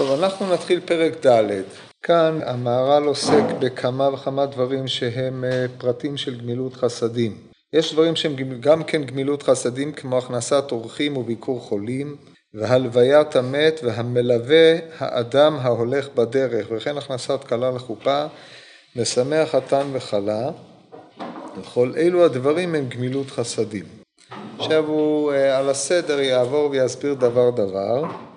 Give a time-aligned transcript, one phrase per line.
[0.00, 1.62] טוב, אנחנו נתחיל פרק ד'.
[2.02, 7.36] כאן המהר"ל עוסק בכמה וכמה דברים שהם אה, פרטים של גמילות חסדים.
[7.72, 12.16] יש דברים שהם גם כן גמילות חסדים כמו הכנסת אורחים וביקור חולים
[12.54, 18.24] והלוויית המת והמלווה האדם ההולך בדרך וכן הכנסת כלה לחופה,
[18.96, 20.50] משמח חתן וכלה.
[21.60, 23.84] וכל אלו הדברים הם גמילות חסדים.
[24.58, 28.29] עכשיו הוא אה, על הסדר יעבור ויסביר דבר דבר.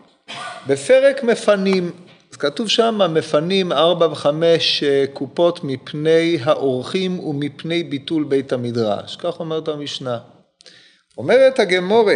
[0.68, 1.92] בפרק מפנים,
[2.32, 9.40] אז כתוב שם מפנים ארבע וחמש אה, קופות מפני האורחים ומפני ביטול בית המדרש, כך
[9.40, 10.18] אומרת המשנה.
[11.18, 12.16] אומרת הגמורה,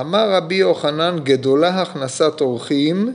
[0.00, 3.14] אמר רבי יוחנן גדולה הכנסת אורחים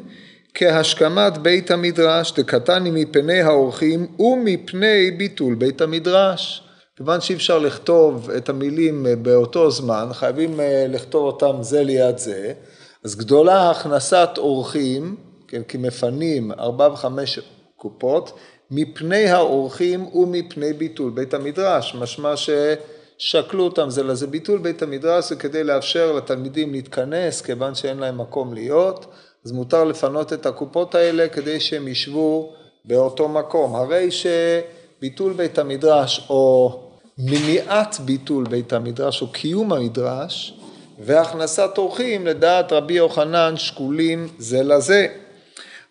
[0.54, 6.63] כהשכמת בית המדרש, דקתני מפני האורחים ומפני ביטול בית המדרש.
[6.98, 12.18] כיוון שאי אפשר לכתוב את המילים אה, באותו זמן, חייבים אה, לכתוב אותם זה ליד
[12.18, 12.54] זה,
[13.03, 15.15] אז גדולה הכנסת אורחים,
[15.47, 17.39] כן, כי מפנים ארבע וחמש
[17.75, 18.39] קופות,
[18.71, 24.27] מפני האורחים ומפני ביטול בית המדרש, משמע ששקלו אותם זה לזה.
[24.27, 29.05] ביטול בית המדרש זה כדי לאפשר לתלמידים להתכנס, כיוון שאין להם מקום להיות,
[29.45, 32.54] אז מותר לפנות את הקופות האלה כדי שהם ישבו
[32.85, 33.76] באותו מקום.
[33.76, 36.79] הרי שביטול בית המדרש או
[37.17, 40.54] מניעת ביטול בית המדרש או קיום המדרש
[40.99, 45.07] והכנסת אורחים לדעת רבי יוחנן שקולים זה לזה.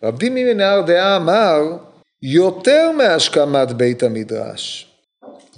[0.02, 1.62] רב דימי מנהר דעה אמר
[2.22, 4.86] יותר מהשכמת בית המדרש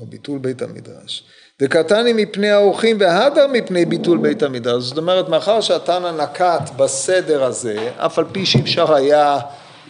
[0.00, 1.24] או ביטול בית המדרש
[1.62, 7.90] דקתני מפני האורחים והדר מפני ביטול בית המדרש זאת אומרת מאחר שהתנא נקט בסדר הזה
[7.96, 9.38] אף על פי שאי אפשר היה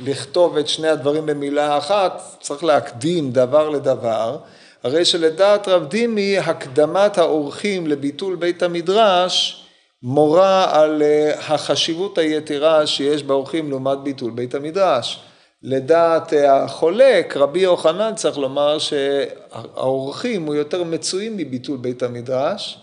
[0.04, 4.38] לכתוב את שני הדברים במילה אחת צריך להקדים דבר לדבר
[4.82, 9.64] הרי שלדעת רב דימי הקדמת האורחים לביטול בית המדרש
[10.02, 15.20] מורה על אה, החשיבות היתרה שיש באורחים לעומת ביטול בית המדרש.
[15.62, 22.78] לדעת אה, החולק, רבי יוחנן צריך לומר שהאורחים הוא יותר מצויים מביטול בית המדרש,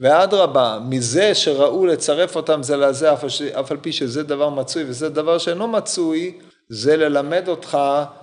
[0.00, 3.12] ואדרבה, מזה שראו לצרף אותם זה לזה,
[3.60, 6.38] אף על פי שזה דבר מצוי וזה דבר שאינו מצוי,
[6.70, 7.78] זה ללמד אותך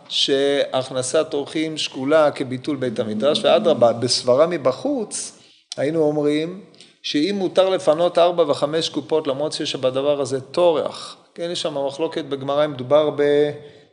[0.10, 5.40] שהכנסת אורחים שקולה כביטול בית המדרש, ואדרבה, בסברה מבחוץ,
[5.78, 6.62] היינו אומרים
[7.04, 12.26] שאם מותר לפנות ארבע וחמש קופות למרות שיש בדבר הזה טורח, כן, יש שם מחלוקת
[12.26, 13.10] בגמרא אם מדובר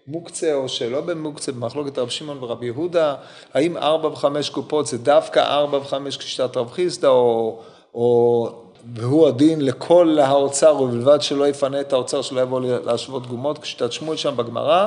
[0.07, 3.15] במוקצה או שלא במוקצה, במחלוקת רב שמעון ורבי יהודה,
[3.55, 7.61] האם ארבע וחמש קופות זה דווקא ארבע וחמש כשיטת רב חיסדא או,
[7.95, 8.62] או
[8.95, 14.17] והוא הדין לכל האוצר ובלבד שלא יפנה את האוצר שלא יבוא להשוות גומות כשיטת שמואל
[14.17, 14.87] שם בגמרא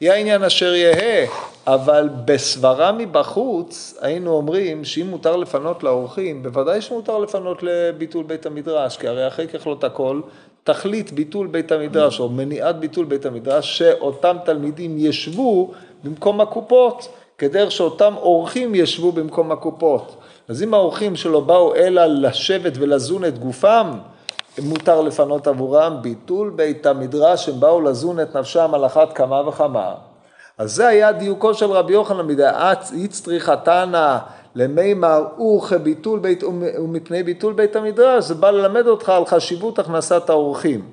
[0.00, 1.26] יהיה העניין אשר יהא,
[1.66, 8.96] אבל בסברה מבחוץ היינו אומרים שאם מותר לפנות לאורחים, בוודאי שמותר לפנות לביטול בית המדרש,
[8.96, 10.20] כי הרי אחרי ככלות הכל,
[10.64, 15.72] תכלית ביטול בית המדרש או מניעת ביטול בית המדרש, שאותם תלמידים ישבו
[16.04, 17.08] במקום הקופות,
[17.38, 20.16] כדרך שאותם אורחים ישבו במקום הקופות.
[20.48, 23.90] אז אם האורחים שלו באו אלא לשבת ולזון את גופם,
[24.62, 29.94] מותר לפנות עבורם ביטול בית המדרש, הם באו לזון את נפשם על אחת כמה וכמה.
[30.58, 34.18] אז זה היה דיוקו של רבי יוחנן מדעת איצטריך תנא
[34.54, 36.44] למימר וכביטול בית
[36.78, 40.88] ומפני ביטול בית המדרש, זה בא ללמד אותך על חשיבות הכנסת האורחים.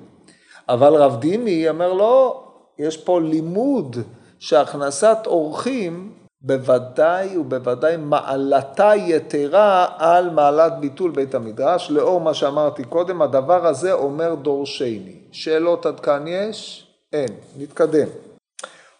[0.68, 2.44] אבל רב דימי אומר לא,
[2.78, 3.96] יש פה לימוד
[4.38, 13.22] שהכנסת אורחים בוודאי ובוודאי מעלתה יתרה על מעלת ביטול בית המדרש, לאור מה שאמרתי קודם,
[13.22, 15.16] הדבר הזה אומר דורשני.
[15.32, 16.86] שאלות עד כאן יש?
[17.12, 17.28] אין.
[17.58, 18.06] נתקדם.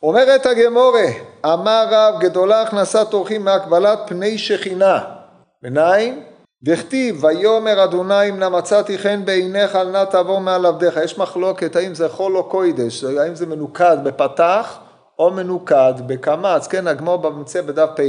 [0.03, 1.07] אומרת הגמורה,
[1.45, 5.05] אמר רב גדולה הכנסת אורחים מהקבלת פני שכינה.
[5.63, 6.23] מניין?
[6.63, 10.97] דכתיב ויאמר אדוני אם נא מצאתי חן בעיניך אל נא תעבור מעל עבדיך.
[11.05, 14.79] יש מחלוקת האם זה חול או קוידש, האם זה מנוקד בפתח
[15.19, 18.03] או מנוקד בקמץ, כן, הגמור בממצא בדף פ"ה,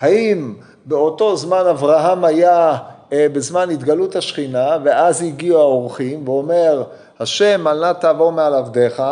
[0.00, 0.54] האם
[0.84, 2.76] באותו זמן אברהם היה
[3.12, 6.82] אה, בזמן התגלות השכינה ואז הגיעו האורחים ואומר
[7.20, 9.02] השם אל נא תעבור מעל עבדיך,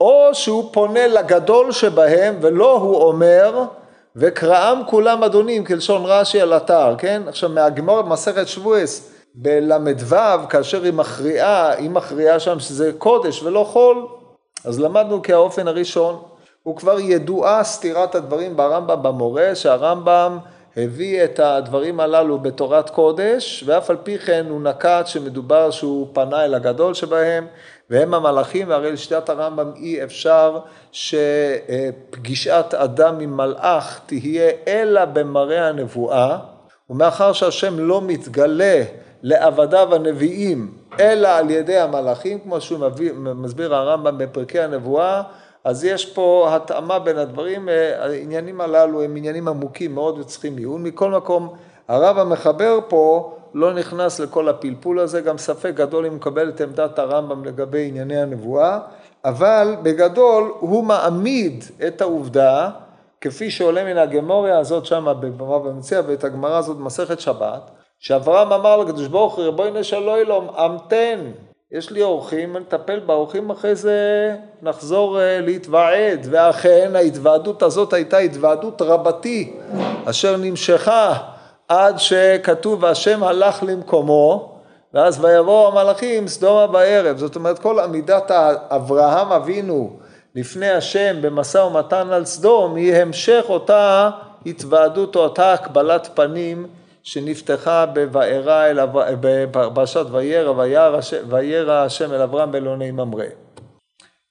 [0.00, 3.64] או שהוא פונה לגדול שבהם ולא הוא אומר
[4.16, 7.22] וקראם כולם אדונים כלשון רש"י על אתר, כן?
[7.28, 10.16] עכשיו מהגמור במסכת שבועס בל"ו
[10.50, 14.06] כאשר היא מכריעה, היא מכריעה שם שזה קודש ולא חול,
[14.64, 16.31] אז למדנו כאופן הראשון.
[16.62, 20.38] הוא כבר ידועה סתירת הדברים ברמב"ם במורה, שהרמב"ם
[20.76, 26.44] הביא את הדברים הללו בתורת קודש, ואף על פי כן הוא נקט שמדובר שהוא פנה
[26.44, 27.46] אל הגדול שבהם,
[27.90, 30.58] והם המלאכים, והרי לשיטת הרמב"ם אי אפשר
[30.92, 36.38] שפגישת אדם עם מלאך תהיה אלא במראה הנבואה,
[36.90, 38.82] ומאחר שהשם לא מתגלה
[39.22, 45.22] לעבדיו הנביאים אלא על ידי המלאכים, כמו שהוא מביא, מסביר הרמב"ם בפרקי הנבואה,
[45.64, 47.68] אז יש פה התאמה בין הדברים,
[47.98, 50.82] העניינים הללו הם עניינים עמוקים מאוד וצריכים עיון.
[50.82, 51.54] מכל מקום,
[51.88, 56.98] הרב המחבר פה לא נכנס לכל הפלפול הזה, גם ספק גדול אם מקבל את עמדת
[56.98, 58.78] הרמב"ם לגבי ענייני הנבואה,
[59.24, 62.70] אבל בגדול הוא מעמיד את העובדה,
[63.20, 68.76] כפי שעולה מן הגמוריה הזאת שם בבמה במציע ואת הגמרא הזאת במסכת שבת, שאברהם אמר
[68.76, 71.18] לקדוש ברוך הוא, ריבונו של עולם, המתן,
[71.72, 76.26] יש לי אורחים, נטפל באורחים, אחרי זה נחזור אה, להתוועד.
[76.30, 79.52] ואכן ההתוועדות הזאת הייתה התוועדות רבתי,
[80.04, 81.14] אשר נמשכה
[81.68, 84.58] עד שכתוב והשם הלך למקומו,
[84.94, 87.16] ואז ויבואו המלאכים סדומה בערב.
[87.18, 88.30] זאת אומרת, כל עמידת
[88.70, 89.96] אברהם אבינו
[90.34, 94.10] לפני השם במשא ומתן על סדום, היא המשך אותה
[94.46, 96.66] התוועדות או אותה הקבלת פנים
[97.02, 98.78] שנפתחה בבארה אל
[99.20, 100.52] בפרשת וירא,
[101.28, 103.24] וירא השם אל אברהם באלוני ממרא.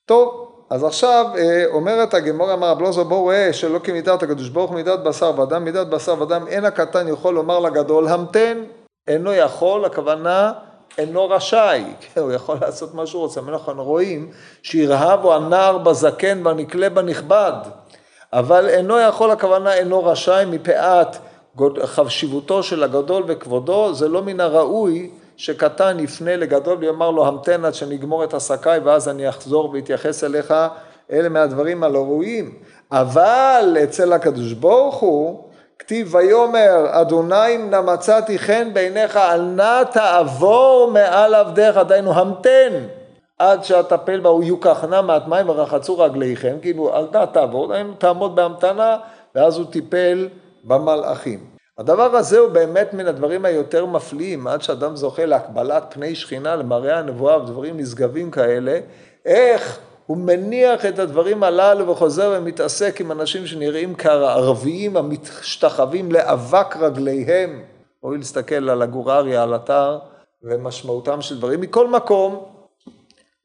[0.06, 4.72] טוב, אז עכשיו אה, אומרת הגמור אמר רב לוזו בואו ראה שלא כמידת הקדוש ברוך
[4.72, 8.64] הוא מידת בשר ודם, מידת בשר ודם אין הקטן יכול לומר לגדול המתן,
[9.08, 10.54] אינו יכול, הכוונה
[10.98, 11.84] אינו רשאי,
[12.18, 14.32] הוא יכול לעשות מה שהוא רוצה, אנחנו רואים
[14.64, 17.54] שירהבו הנער בזקן והנקלה בנכבד,
[18.34, 21.18] אבל אינו יכול, הכוונה אינו רשאי מפאת
[21.84, 27.74] חשיבותו של הגדול וכבודו, זה לא מן הראוי שקטן יפנה לגדול ויאמר לו המתן עד
[27.74, 30.54] שנגמור את עסקיי ואז אני אחזור ואתייחס אליך,
[31.12, 32.54] אלה מהדברים הלא ראויים.
[32.92, 35.44] אבל אצל הקדוש ברוך הוא,
[35.80, 42.86] כתיב ויאמר אדוני נא מצאתי חן בעיניך אל נא תעבור מעל עבדיך, דהיינו המתן
[43.40, 48.36] עד שאטפל בה הוא יוקח נא מעט מים ורחצו רגליכם, כאילו אל נא תעבור, תעמוד
[48.36, 48.98] בהמתנה
[49.36, 50.28] ואז הוא טיפל
[50.64, 51.40] במלאכים.
[51.78, 57.00] הדבר הזה הוא באמת מן הדברים היותר מפליאים, עד שאדם זוכה להקבלת פני שכינה, למראה
[57.00, 58.80] הנבואה ודברים נשגבים כאלה,
[59.26, 67.64] איך הוא מניח את הדברים הללו וחוזר ומתעסק עם אנשים שנראים כערביים המשתחווים לאבק רגליהם.
[68.04, 70.00] ראוי להסתכל על הגורריה, על אתר,
[70.44, 71.62] ומשמעותם של דברים.
[71.62, 72.46] מכל מקום,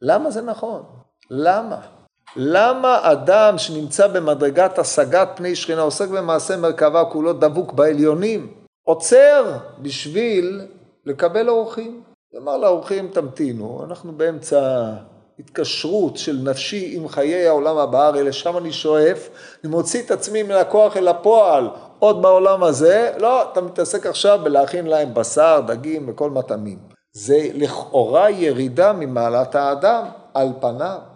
[0.03, 0.83] למה זה נכון?
[1.31, 1.96] למה?
[2.37, 8.53] למה אדם שנמצא במדרגת השגת פני שכינה, עוסק במעשה מרכבה כולו דבוק בעליונים,
[8.85, 10.67] עוצר בשביל
[11.07, 12.03] לקבל אורחים?
[12.37, 14.91] אמר לאורחים תמתינו, אנחנו באמצע
[15.39, 19.29] התקשרות של נפשי עם חיי העולם הבא, הרי לשם אני שואף,
[19.65, 21.69] אני מוציא את עצמי מן הכוח אל הפועל
[21.99, 26.79] עוד בעולם הזה, לא, אתה מתעסק עכשיו בלהכין להם בשר, דגים וכל מטעמים.
[27.13, 30.05] זה לכאורה ירידה ממעלת האדם
[30.35, 31.16] על פניו.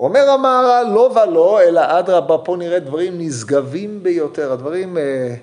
[0.00, 4.52] אומר המהר"ל לא ולא, אלא אדרבה, פה נראה דברים נשגבים ביותר.
[4.52, 5.34] הדברים, אה,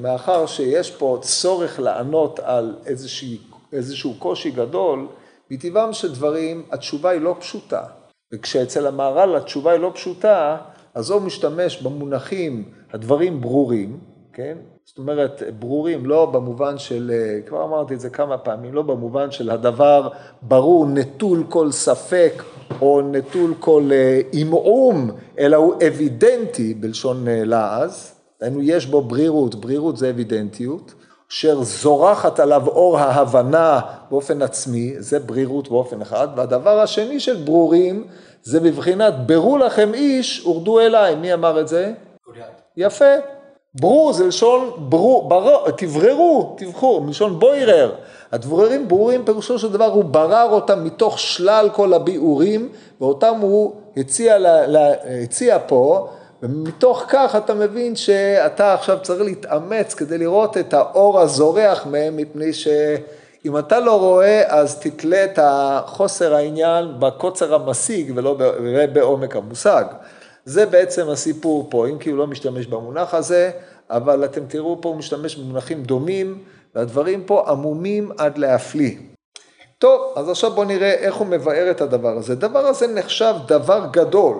[0.00, 3.38] מאחר שיש פה צורך לענות על איזושהי,
[3.72, 5.06] איזשהו קושי גדול,
[5.50, 7.82] מטבעם של דברים, התשובה היא לא פשוטה.
[8.32, 10.56] וכשאצל המהר"ל התשובה היא לא פשוטה,
[10.94, 13.98] אז הוא משתמש במונחים, הדברים ברורים,
[14.32, 14.58] כן?
[14.84, 19.30] זאת אומרת, ברורים לא במובן של, אה, כבר אמרתי את זה כמה פעמים, לא במובן
[19.30, 20.08] של הדבר
[20.42, 22.42] ברור, נטול כל ספק
[22.80, 29.54] או נטול כל אה, עמעום, אלא הוא אבידנטי בלשון אה, לעז, דהיינו יש בו ברירות,
[29.54, 30.94] ברירות זה אבידנטיות,
[31.30, 33.80] אשר זורחת עליו אור ההבנה
[34.10, 38.04] באופן עצמי, זה ברירות באופן אחד, והדבר השני של ברורים
[38.42, 41.92] זה בבחינת ברו לכם איש, ורדו אליי, מי אמר את זה?
[42.76, 43.14] יפה,
[43.80, 45.70] ברור זה לשון ברור, בר...
[45.70, 47.92] תבררו, תבחור, מלשון בוירר.
[48.32, 52.68] הדבררים ברורים פירושו של דבר הוא ברר אותם מתוך שלל כל הביאורים
[53.00, 54.92] ואותם הוא הציע, לה, לה,
[55.22, 56.08] הציע פה
[56.42, 62.52] ומתוך כך אתה מבין שאתה עכשיו צריך להתאמץ כדי לראות את האור הזורח מהם מפני
[62.52, 68.36] שאם אתה לא רואה אז תתלה את החוסר העניין בקוצר המשיג ולא
[68.92, 69.84] בעומק המושג.
[70.46, 73.50] זה בעצם הסיפור פה, אם כי הוא לא משתמש במונח הזה,
[73.90, 78.96] אבל אתם תראו פה הוא משתמש במונחים דומים, והדברים פה עמומים עד להפליא.
[79.78, 82.32] טוב, אז עכשיו בואו נראה איך הוא מבאר את הדבר הזה.
[82.32, 84.36] הדבר הזה נחשב דבר גדול,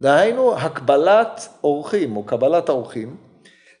[0.00, 3.16] דהיינו הקבלת אורחים או קבלת האורחים.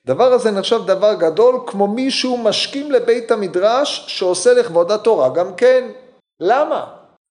[0.06, 5.88] דבר הזה נחשב דבר גדול כמו מישהו משכים לבית המדרש שעושה לכבוד התורה גם כן.
[6.40, 6.84] למה?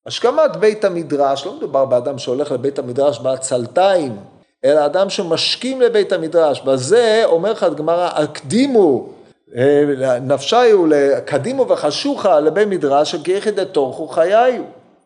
[0.05, 4.17] השכמת בית המדרש, לא מדובר באדם שהולך לבית המדרש בעצלתיים,
[4.65, 6.61] אלא אדם שמשכים לבית המדרש.
[6.61, 9.09] בזה אומר לך הגמרא, הקדימו
[9.55, 10.85] אה, נפשיו,
[11.25, 14.61] קדימו וחשוכה לבית מדרש, כי יחיד תורכו חיי.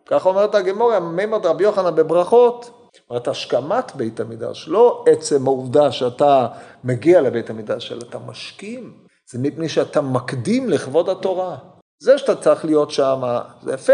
[0.06, 2.70] ככה אומרת הגמוריה, מימד רבי יוחנן בברכות.
[3.10, 6.48] אומרת, השכמת בית המדרש, לא עצם העובדה שאתה
[6.84, 8.94] מגיע לבית המדרש, אלא אתה משכים.
[9.30, 11.56] זה מפני שאתה מקדים לכבוד התורה.
[12.00, 13.22] זה שאתה צריך להיות שם,
[13.64, 13.94] זה יפה,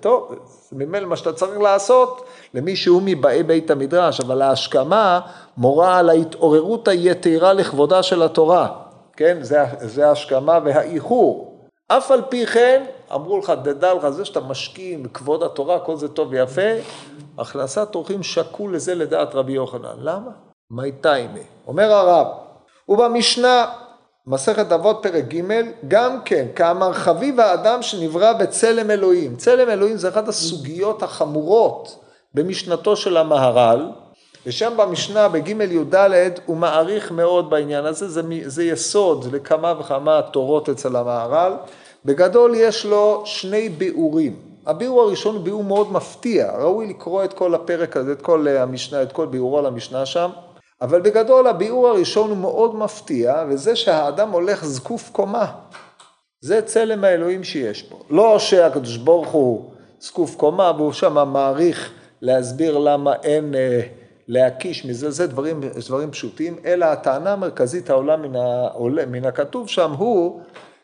[0.00, 0.34] טוב,
[0.72, 5.20] ממילא מה שאתה צריך לעשות למי שהוא מבאי בית המדרש, אבל ההשכמה
[5.56, 8.68] מורה על ההתעוררות היתרה לכבודה של התורה,
[9.16, 9.38] כן?
[9.40, 11.50] זה, זה ההשכמה והאיחור.
[11.88, 12.84] אף על פי כן,
[13.14, 16.70] אמרו לך, תדע לך, זה שאתה משכים בכבוד התורה, כל זה טוב ויפה,
[17.38, 19.96] הכנסת אורחים שקול לזה לדעת רבי יוחנן.
[19.98, 20.30] למה?
[20.70, 21.38] מי טיימה.
[21.66, 22.26] אומר הרב,
[22.88, 23.66] ובמשנה,
[24.26, 25.40] מסכת אבות פרק ג',
[25.88, 29.36] גם כן, כאמר חביב האדם שנברא בצלם אלוהים.
[29.36, 33.88] צלם אלוהים זה אחת הסוגיות החמורות במשנתו של המהר"ל,
[34.46, 35.94] ושם במשנה בג' י"ד
[36.46, 41.52] הוא מעריך מאוד בעניין הזה, זה, זה יסוד לכמה וכמה תורות אצל המהר"ל.
[42.04, 44.36] בגדול יש לו שני ביאורים.
[44.66, 49.02] הביאור הראשון הוא ביאור מאוד מפתיע, ראוי לקרוא את כל הפרק הזה, את כל המשנה,
[49.02, 50.30] את כל ביאורו על המשנה שם.
[50.82, 55.46] אבל בגדול הביאור הראשון הוא מאוד מפתיע, וזה שהאדם הולך זקוף קומה.
[56.40, 57.98] זה צלם האלוהים שיש פה.
[58.10, 59.70] לא שהקדוש ברוך הוא
[60.00, 61.90] זקוף קומה, והוא שם מעריך
[62.22, 63.80] להסביר למה אין אה,
[64.28, 69.92] להקיש מזה, זה דברים, דברים פשוטים, אלא הטענה המרכזית העולה מן, העולה, מן הכתוב שם
[69.92, 70.40] הוא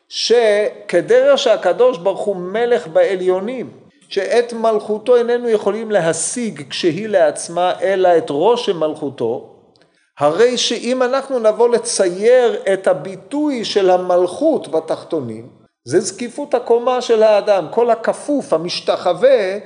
[0.09, 3.69] שכדרך שהקדוש ברוך הוא מלך בעליונים,
[4.09, 9.56] שאת מלכותו איננו יכולים להשיג כשהיא לעצמה, אלא את ראש מלכותו,
[10.19, 15.49] הרי שאם אנחנו נבוא לצייר את הביטוי של המלכות בתחתונים,
[15.85, 19.57] זה זקיפות הקומה של האדם, כל הכפוף, המשתחווה,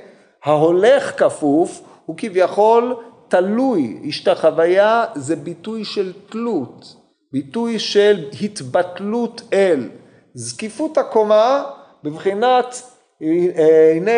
[0.44, 2.96] ההולך כפוף, הוא כביכול
[3.28, 6.96] תלוי, השתחוויה זה ביטוי של תלות,
[7.32, 9.88] ביטוי של התבטלות אל.
[10.34, 11.62] זקיפות הקומה
[12.04, 12.82] בבחינת
[13.22, 14.12] הנה,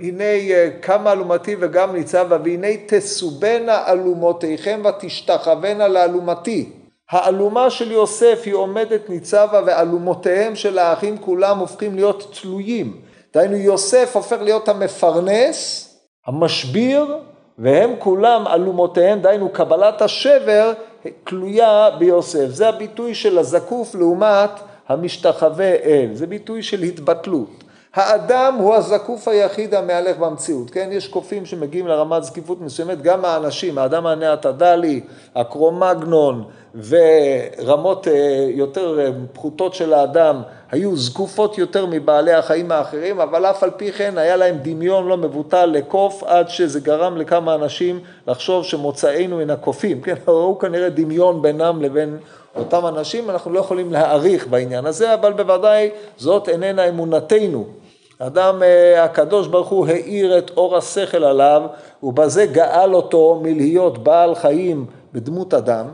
[0.00, 0.24] הנה
[0.82, 6.72] כמה אלומתי וגם ניצבה והנה תסובנה אלומותיכם ותשתחוונה לאלומתי.
[7.10, 12.96] האלומה של יוסף היא עומדת ניצבה ואלומותיהם של האחים כולם הופכים להיות תלויים.
[13.34, 15.84] דהיינו יוסף הופך להיות המפרנס,
[16.26, 17.16] המשביר,
[17.58, 20.72] והם כולם אלומותיהם, דהיינו קבלת השבר,
[21.24, 22.46] תלויה ביוסף.
[22.48, 24.50] זה הביטוי של הזקוף לעומת
[24.88, 27.64] המשתחווה אל, זה ביטוי של התבטלות.
[27.98, 30.88] האדם הוא הזקוף היחיד המהלך במציאות, כן?
[30.92, 35.00] יש קופים שמגיעים לרמת זקיפות מסוימת, גם האנשים, האדם הנאטדלי,
[35.34, 36.44] הקרומגנון
[36.88, 43.62] ורמות אה, יותר אה, פחותות של האדם היו זקופות יותר מבעלי החיים האחרים, אבל אף
[43.62, 48.64] על פי כן היה להם דמיון לא מבוטל לקוף עד שזה גרם לכמה אנשים לחשוב
[48.64, 50.14] שמוצאנו מן הקופים, כן?
[50.28, 52.18] ראו כנראה דמיון בינם לבין
[52.56, 57.87] אותם אנשים, אנחנו לא יכולים להעריך בעניין הזה, אבל בוודאי זאת איננה אמונתנו.
[58.18, 61.62] אדם אה, הקדוש ברוך הוא האיר את אור השכל עליו
[62.02, 65.86] ובזה גאל אותו מלהיות בעל חיים בדמות אדם,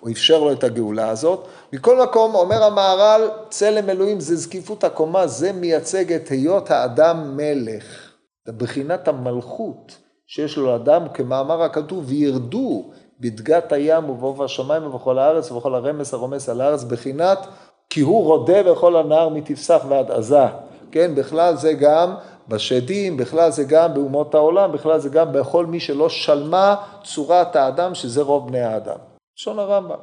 [0.00, 1.46] הוא אפשר לו את הגאולה הזאת.
[1.72, 8.12] מכל מקום אומר המהר"ל צלם אלוהים זה זקיפות הקומה, זה מייצג את היות האדם מלך,
[8.48, 9.96] בחינת המלכות
[10.26, 16.48] שיש לו לאדם, כמאמר הכתוב, וירדו בדגת הים ובעוף השמיים ובכל הארץ ובכל הרמס הרומס
[16.48, 17.46] על הארץ, בחינת
[17.90, 20.46] כי הוא רודה בכל הנהר מתפסח ועד עזה.
[20.92, 22.14] כן, בכלל זה גם
[22.48, 27.94] בשדים, בכלל זה גם באומות העולם, בכלל זה גם בכל מי שלא שלמה צורת האדם,
[27.94, 28.98] שזה רוב בני האדם.
[29.38, 29.98] לשון הרמב"ם.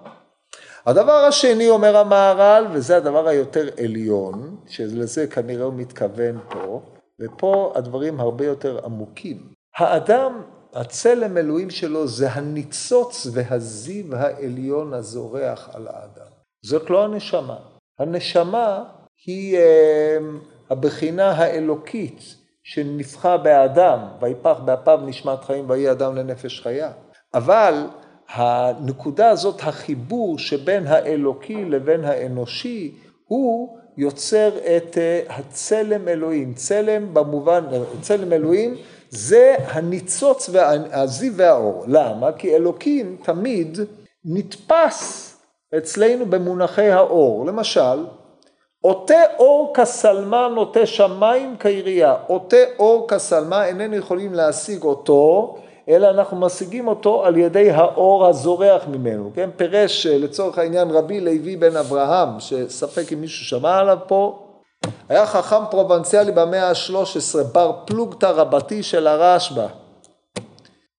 [0.85, 6.81] הדבר השני, אומר המהר"ל, וזה הדבר היותר עליון, שלזה כנראה הוא מתכוון פה,
[7.21, 9.37] ופה הדברים הרבה יותר עמוקים.
[9.77, 10.41] האדם,
[10.73, 16.31] הצלם אלוהים שלו זה הניצוץ והזיו העליון הזורח על האדם.
[16.65, 17.57] זאת לא הנשמה.
[17.99, 18.83] הנשמה
[19.25, 20.17] היא אה,
[20.69, 26.91] הבחינה האלוקית שנפחה באדם, ויפח באפיו נשמת חיים ויהי אדם לנפש חיה.
[27.33, 27.87] אבל
[28.29, 32.95] הנקודה הזאת, החיבור שבין האלוקי לבין האנושי,
[33.27, 36.53] הוא יוצר את אה, הצלם אלוהים.
[36.53, 37.63] צלם במובן,
[38.01, 38.75] צלם אלוהים
[39.09, 41.83] זה הניצוץ והזיו והאור.
[41.87, 42.31] למה?
[42.31, 43.77] כי אלוקים תמיד
[44.25, 45.33] נתפס
[45.77, 47.45] אצלנו במונחי האור.
[47.45, 48.05] למשל,
[48.87, 52.15] עוטה אור כסלמה נוטה שמיים כעירייה.
[52.27, 55.55] עוטה אור כסלמה איננו יכולים להשיג אותו,
[55.89, 59.31] אלא אנחנו משיגים אותו על ידי האור הזורח ממנו.
[59.35, 64.39] כן, פירש לצורך העניין רבי לוי בן אברהם, שספק אם מישהו שמע עליו פה,
[65.09, 69.67] היה חכם פרובנציאלי במאה ה-13, בר פלוגתא רבתי של הרשב"א.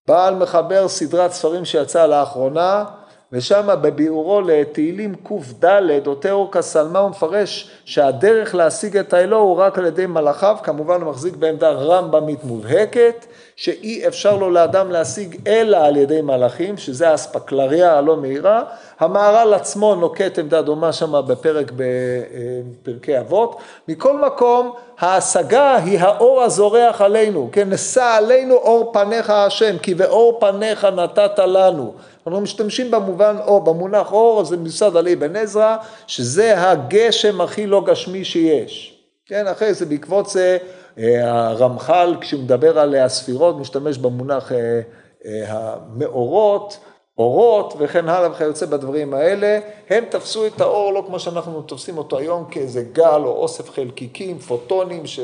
[0.09, 2.85] בעל מחבר סדרת ספרים שיצאה לאחרונה,
[3.32, 9.87] ושם בביאורו לתהילים קד, אור כסלמה, הוא מפרש שהדרך להשיג את האלוה הוא רק על
[9.87, 13.26] ידי מלאכיו, כמובן הוא מחזיק בעמדה רמב"מית מובהקת,
[13.61, 18.62] שאי אפשר לו לאדם להשיג אלא על ידי מלאכים, שזה האספקלריה הלא מהירה.
[19.00, 23.57] המהר"ל עצמו נוקט עמדה דומה שם בפרק בפרקי אבות.
[23.88, 30.41] מכל מקום, ההשגה היא האור הזורח עלינו, כן, נשא עלינו אור פניך השם, כי באור
[30.41, 31.95] פניך נתת לנו.
[32.27, 37.85] אנחנו משתמשים במובן אור, במונח אור, זה מיוסד על אבן עזרא, שזה הגשם הכי לא
[37.87, 38.99] גשמי שיש.
[39.27, 40.59] כן, אחרי זה בעקבות זה
[40.99, 44.81] הרמח"ל, כשהוא מדבר על הספירות, משתמש במונח אה,
[45.26, 46.78] אה, המאורות,
[47.19, 49.59] אורות וכן הלאה וכיוצא בדברים האלה,
[49.90, 54.38] הם תפסו את האור לא כמו שאנחנו תופסים אותו היום כאיזה גל או אוסף חלקיקים,
[54.38, 55.21] פוטונים ש...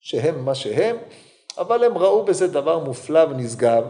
[0.00, 0.96] שהם מה שהם,
[1.58, 3.84] אבל הם ראו בזה דבר מופלא ונשגב.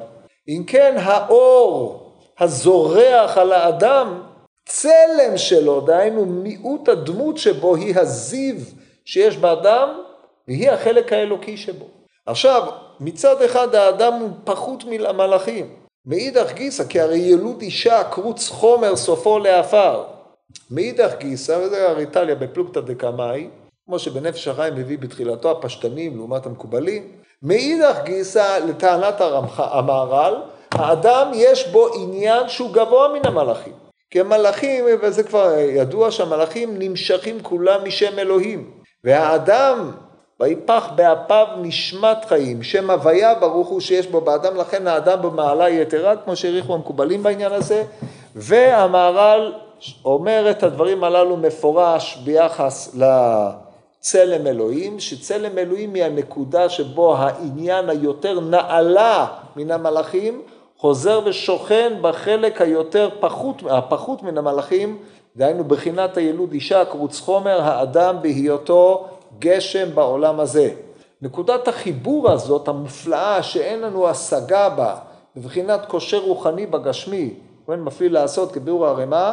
[0.49, 2.02] אם כן, האור
[2.38, 4.23] הזורח על האדם,
[4.66, 8.56] צלם שלו, דהיינו מיעוט הדמות שבו היא הזיו
[9.04, 9.88] שיש באדם,
[10.49, 11.85] והיא החלק האלוקי שבו.
[12.26, 12.62] עכשיו,
[13.00, 15.67] מצד אחד האדם הוא פחות מהמלאכים.
[16.07, 20.05] מאידך גיסא, כי הרי ילוד אישה קרוץ חומר סופו לעפר.
[20.71, 23.49] מאידך גיסא, וזה הריטליה בפלוגתא דקמאי,
[23.87, 27.02] כמו שבנפש החיים מביא בתחילתו הפשטנים לעומת המקובלים.
[27.43, 29.21] מאידך גיסא, לטענת
[29.57, 30.35] המהר"ל,
[30.71, 33.73] האדם יש בו עניין שהוא גבוה מן המלאכים.
[34.11, 38.71] כי המלאכים, וזה כבר ידוע שהמלאכים נמשכים כולם משם אלוהים.
[39.05, 39.90] והאדם
[40.40, 46.16] ויפח באפיו נשמת חיים, שם הוויה ברוך הוא שיש בו באדם, לכן האדם במעלה יתרה,
[46.16, 47.85] כמו שהעריכו המקובלים בעניין הזה,
[48.37, 49.52] והמהר"ל
[50.04, 58.40] אומר את הדברים הללו מפורש ביחס לצלם אלוהים, שצלם אלוהים היא הנקודה שבו העניין היותר
[58.40, 59.26] נעלה
[59.57, 60.42] מן המלאכים,
[60.76, 64.99] חוזר ושוכן בחלק היותר פחות, הפחות מן המלאכים,
[65.37, 69.07] דהיינו בחינת הילוד אישה, קרוץ חומר, האדם בהיותו
[69.38, 70.70] גשם בעולם הזה.
[71.23, 74.97] נקודת החיבור הזאת, המופלאה, שאין לנו השגה בה,
[75.37, 77.35] מבחינת כושר רוחני בגשמי,
[77.66, 79.32] כהן מפעיל לעשות כביאור הרמ"א,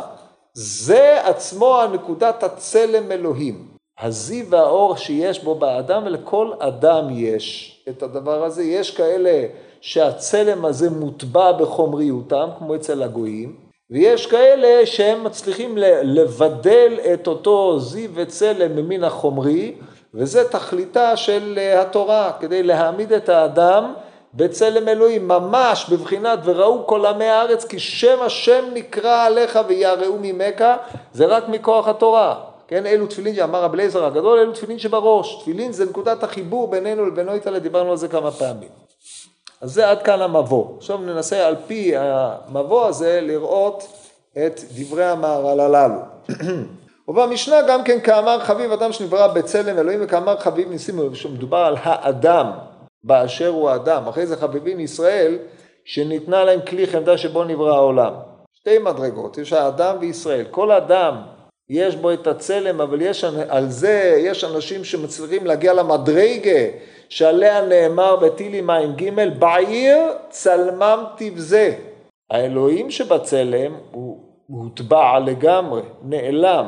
[0.54, 3.68] זה עצמו הנקודת הצלם אלוהים.
[4.00, 8.64] הזיו והאור שיש בו באדם, ולכל אדם יש את הדבר הזה.
[8.64, 9.48] יש כאלה
[9.82, 18.10] שהצלם הזה מוטבע בחומריותם, כמו אצל הגויים, ויש כאלה שהם מצליחים לבדל את אותו זיו
[18.14, 19.75] וצלם ממין החומרי,
[20.14, 23.94] וזה תכליתה של אה, התורה, כדי להעמיד את האדם
[24.33, 30.64] בצלם אלוהים, ממש בבחינת וראו כל עמי הארץ כי שם השם נקרא עליך ויראו ממך,
[31.14, 32.36] זה רק מכוח התורה.
[32.68, 35.42] כן, אלו תפילין שאמר רב אליעזר הגדול, אלו תפילין שבראש.
[35.42, 38.85] תפילין זה נקודת החיבור בינינו לבינו איתלה, דיברנו על זה כמה פעמים.
[39.66, 40.78] אז זה עד כאן המבוא.
[40.78, 43.88] עכשיו ננסה על פי המבוא הזה לראות
[44.38, 46.00] את דברי המהר"ל הללו.
[47.08, 52.51] ובמשנה גם כן כאמר חביב אדם שנברא בצלם אלוהים וכאמר חביב ניסים שמדובר על האדם
[53.04, 54.08] באשר הוא האדם.
[54.08, 55.38] אחרי זה חביבין ישראל
[55.86, 58.14] שניתנה להם כלי חמדה שבו נברא העולם.
[58.54, 60.46] שתי מדרגות, יש האדם וישראל.
[60.51, 61.22] כל אדם
[61.70, 66.60] יש בו את הצלם, אבל יש על זה, יש אנשים שמצליחים להגיע למדרגה
[67.10, 69.98] שעליה נאמר בתהילים ע"ג, בעיר
[70.30, 71.75] צלמם תבזה.
[72.32, 76.68] האלוהים שבצלם הוא הוטבע לגמרי, נעלם.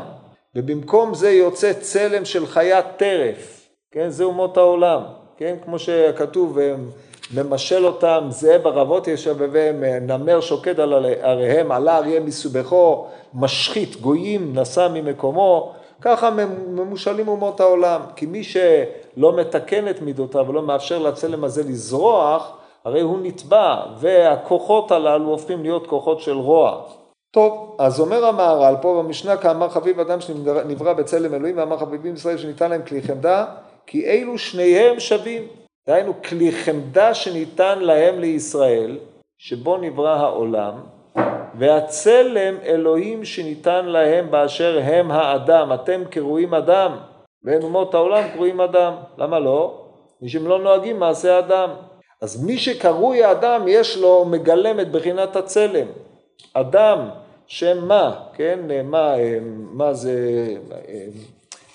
[0.55, 5.01] ובמקום זה יוצא צלם של חיית טרף, כן, זה אומות העולם,
[5.37, 6.57] כן, כמו שכתוב,
[7.35, 14.87] ממשל אותם זאב ערבות ישבביהם, נמר שוקד על עריהם, עלה אריה מסובכו, משחית גויים נסע
[14.87, 16.29] ממקומו, ככה
[16.69, 23.01] ממושלים אומות העולם, כי מי שלא מתקן את מידותיו ולא מאפשר לצלם הזה לזרוח, הרי
[23.01, 26.81] הוא נתבע, והכוחות הללו הופכים להיות כוחות של רוע.
[27.31, 32.37] טוב, אז אומר המהר"ל פה במשנה, כאמר חביב אדם שנברא בצלם אלוהים, ואמר חביבים ישראל
[32.37, 33.45] שניתן להם כלי חמדה,
[33.87, 35.66] כי אלו שניהם שווים.
[35.87, 38.97] דהיינו, כלי חמדה שניתן להם לישראל,
[39.37, 40.73] שבו נברא העולם,
[41.57, 45.73] והצלם אלוהים שניתן להם באשר הם האדם.
[45.73, 46.97] אתם קרויים אדם,
[47.43, 48.93] ואין אומות העולם קרויים אדם.
[49.17, 49.85] למה לא?
[50.21, 51.69] מי שהם לא נוהגים מעשה אדם.
[52.21, 55.87] אז מי שקרוי אדם, יש לו, מגלם את בחינת הצלם.
[56.53, 57.09] אדם
[57.47, 59.13] שם מה, כן, מה,
[59.71, 60.13] מה זה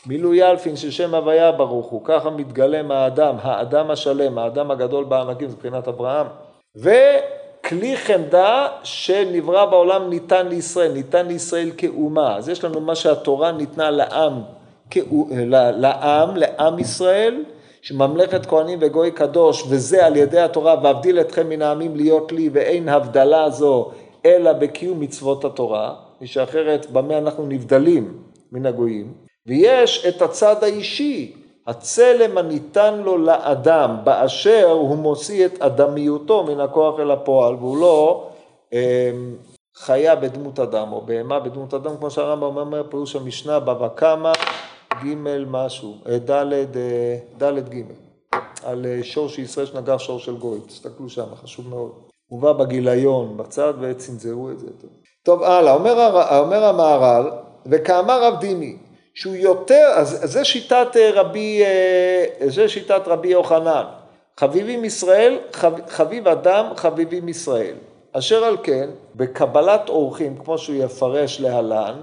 [0.07, 5.49] מילוי אלפין של שם הוויה ברוך הוא, ככה מתגלם האדם, האדם השלם, האדם הגדול בענקים,
[5.49, 6.27] זה מבחינת אברהם.
[6.77, 12.37] וכלי חמדה שנברא בעולם ניתן לישראל, ניתן לישראל כאומה.
[12.37, 14.43] אז יש לנו מה שהתורה ניתנה לעם,
[15.77, 17.45] לעם, לעם ישראל,
[17.83, 22.88] שממלכת כהנים וגוי קדוש, וזה על ידי התורה, ואבדיל אתכם מן העמים להיות לי, ואין
[22.88, 23.91] הבדלה זו
[24.27, 28.19] אלא בקיום מצוות התורה, שאחרת במה אנחנו נבדלים
[28.53, 29.12] מן הגויים,
[29.47, 31.33] ויש את הצד האישי,
[31.67, 38.31] הצלם הניתן לו לאדם באשר הוא מוציא את אדמיותו מן הכוח אל הפועל והוא לא
[38.73, 39.11] אה,
[39.77, 44.33] חיה בדמות אדם או בהמה בדמות אדם כמו שהרמב"ם אומר פירוש המשנה בבא קמא
[44.95, 45.15] ג'
[45.47, 47.83] משהו, אה, אה, ד' ג'
[48.63, 51.93] על אה, שור שישראל שנגח שור של גוי, תסתכלו שם, חשוב מאוד.
[52.29, 54.67] הובא בגיליון בצד וצנזרו את זה.
[55.23, 55.93] טוב, הלאה, אומר,
[56.39, 57.31] אומר המהר"ל,
[57.67, 58.77] וכאמר רב דימי,
[59.14, 61.62] שהוא יותר, אז זה שיטת רבי,
[62.46, 63.85] זה שיטת רבי יוחנן,
[64.40, 67.75] חביבים ישראל, חב, חביב אדם, חביבים ישראל.
[68.12, 71.94] אשר על כן, בקבלת אורחים, כמו שהוא יפרש להלן,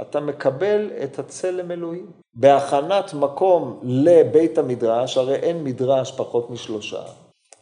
[0.00, 2.06] אתה מקבל את הצלם אלוהים.
[2.34, 7.02] בהכנת מקום לבית המדרש, הרי אין מדרש פחות משלושה,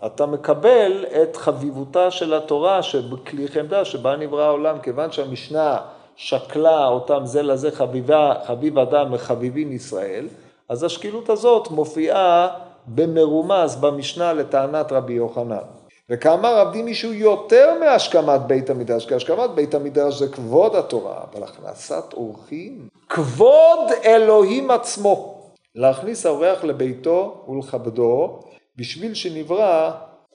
[0.06, 5.78] אתה מקבל את חביבותה של התורה שבכלי חמדה שבה נברא העולם, כיוון שהמשנה
[6.16, 10.28] שקלה אותם זה לזה חביבה, חביב אדם וחביבין ישראל,
[10.68, 12.48] אז השקילות הזאת מופיעה
[12.86, 15.64] במרומז במשנה לטענת רבי יוחנן.
[16.10, 21.24] וכאמר רב דימי שהוא יותר מהשכמת בית המדרש, כי השכמת בית המדרש זה כבוד התורה,
[21.32, 25.36] אבל הכנסת אורחים, כבוד אלוהים עצמו.
[25.74, 28.40] להכניס האורח לביתו ולכבדו,
[28.76, 29.90] בשביל שנברא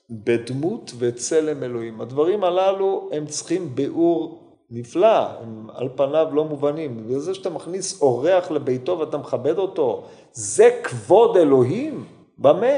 [0.10, 2.02] בדמות וצלם אלוהים.
[2.02, 7.04] הדברים הללו הם צריכים ביאור נפלא, הם על פניו לא מובנים.
[7.08, 12.06] וזה שאתה מכניס אורח לביתו ואתה מכבד אותו, זה כבוד אלוהים?
[12.38, 12.78] במה?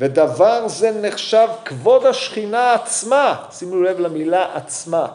[0.00, 5.06] ודבר זה נחשב כבוד השכינה עצמה, שימו לב למילה עצמה,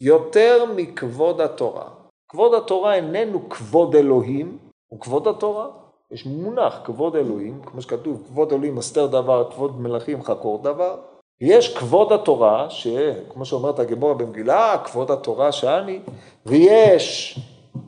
[0.00, 1.88] יותר מכבוד התורה.
[2.28, 5.66] כבוד התורה איננו כבוד אלוהים, הוא כבוד התורה.
[6.10, 10.96] יש מונח כבוד אלוהים, כמו שכתוב, כבוד אלוהים הסתר דבר, כבוד מלכים חקור דבר.
[11.40, 16.00] יש כבוד התורה, שכמו שאומרת הגמורה במגילה, כבוד התורה שאני,
[16.46, 17.38] ויש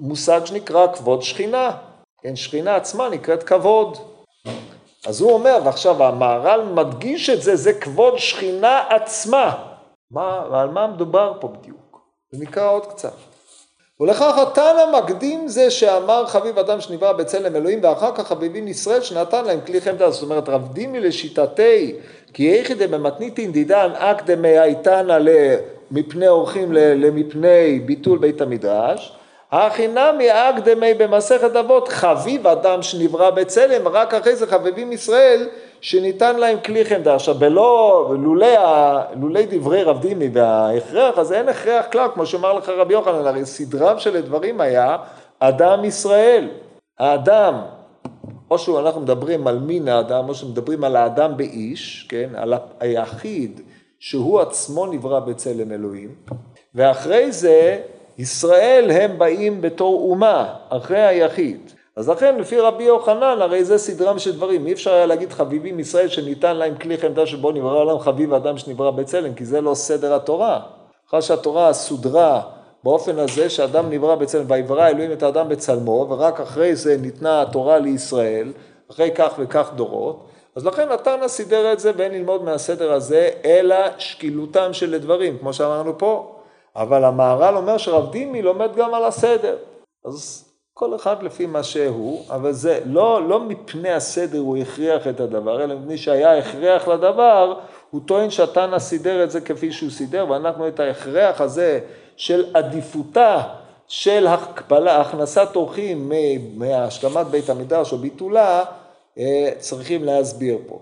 [0.01, 1.71] מושג שנקרא כבוד שכינה.
[2.23, 3.99] כן, שכינה עצמה נקראת כבוד.
[5.07, 9.65] אז הוא אומר, ועכשיו המהר"ל מדגיש את זה, זה כבוד שכינה עצמה.
[10.11, 12.01] מה, על מה מדובר פה בדיוק?
[12.33, 13.15] נקרא עוד קצת.
[14.01, 19.45] ולכך התנא מקדים זה שאמר חביב אדם שנברא בצלם אלוהים ואחר כך חביבים ישראל שנתן
[19.45, 20.11] להם כלי חמדה.
[20.11, 21.97] זאת אומרת רב דימי לשיטתי
[22.33, 25.19] כי איכי דמתניתין דידן אקדמי הייתנא
[25.91, 29.17] מפני אורחים למפני ביטול בית המדרש
[29.53, 35.49] הכי נמי אקדמי במסכת אבות חביב אדם שנברא בצלם רק אחרי זה חביבים ישראל
[35.81, 37.15] שניתן להם כלי חמדה.
[37.15, 38.55] עכשיו בלא, לולי,
[39.21, 43.47] לולי דברי רב דימי וההכרח אז אין הכרח כלל כמו שאמר לך רבי יוחנן הרי
[43.47, 44.97] סדריו של הדברים היה
[45.41, 46.49] אדם ישראל.
[46.99, 47.55] האדם
[48.51, 53.61] או שאנחנו מדברים על מין האדם או שמדברים על האדם באיש, כן, על היחיד
[53.99, 56.15] שהוא עצמו נברא בצלם אלוהים
[56.75, 57.79] ואחרי זה
[58.19, 61.61] ישראל הם באים בתור אומה, אחרי היחיד.
[61.97, 65.81] אז לכן לפי רבי יוחנן הרי זה סדרם של דברים, אי אפשר היה להגיד חביבים
[65.81, 69.75] ישראל שניתן להם כלי חמדה שבו נברא העולם חביב אדם שנברא בצלם, כי זה לא
[69.75, 70.61] סדר התורה.
[71.09, 72.43] אחרי שהתורה סודרה
[72.85, 77.79] באופן הזה שאדם נברא בצלם, ויברא אלוהים את האדם בצלמו, ורק אחרי זה ניתנה התורה
[77.79, 78.53] לישראל,
[78.91, 83.77] אחרי כך וכך דורות, אז לכן התנא סידר את זה ואין ללמוד מהסדר הזה, אלא
[83.99, 86.37] שקילותם של דברים, כמו שאמרנו פה.
[86.77, 89.57] אבל המהר"ל אומר שרב דימי לומד גם על הסדר.
[90.05, 95.21] אז כל אחד לפי מה שהוא, אבל זה לא, לא מפני הסדר הוא הכריח את
[95.21, 97.55] הדבר, אלא מפני שהיה הכרח לדבר,
[97.91, 101.81] הוא טוען שהתנא סידר את זה כפי שהוא סידר, ואנחנו את ההכרח הזה
[102.21, 103.43] של עדיפותה
[103.89, 106.13] של הקבלה, הכנסת אורחים
[106.55, 108.65] מהשלמת בית המדרש או ביטולה,
[109.19, 110.79] אה, צריכים להסביר פה.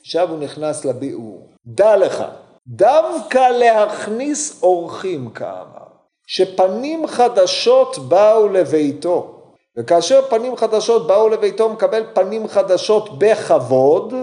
[0.00, 1.46] עכשיו הוא נכנס לביאור.
[1.66, 2.24] דע לך,
[2.66, 5.86] דווקא להכניס אורחים כאמר,
[6.26, 9.40] שפנים חדשות באו לביתו,
[9.76, 14.14] וכאשר פנים חדשות באו לביתו מקבל פנים חדשות בכבוד,